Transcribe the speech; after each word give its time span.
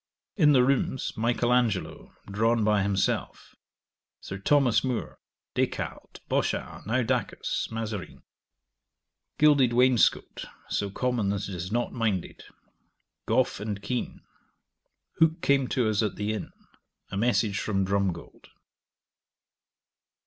In 0.35 0.53
the 0.53 0.63
rooms, 0.63 1.13
Michael 1.15 1.53
Angelo, 1.53 2.15
drawn 2.25 2.63
by 2.63 2.81
himself, 2.81 3.53
Sir 4.19 4.39
Thomas 4.39 4.83
More, 4.83 5.19
Des 5.53 5.67
Cartes, 5.67 6.19
Bochart, 6.27 6.87
Naudacus, 6.87 7.69
Mazarine. 7.69 8.23
Gilded 9.37 9.73
wainscot, 9.73 10.45
so 10.67 10.89
common 10.89 11.29
that 11.29 11.47
it 11.47 11.53
is 11.53 11.71
not 11.71 11.93
minded. 11.93 12.41
Gough 13.27 13.59
and 13.59 13.79
Keene. 13.83 14.21
Hooke 15.19 15.39
came 15.43 15.67
to 15.67 15.87
us 15.87 16.01
at 16.01 16.15
the 16.15 16.33
inn. 16.33 16.51
A 17.11 17.15
message 17.17 17.59
from 17.59 17.85
Drumgold. 17.85 18.47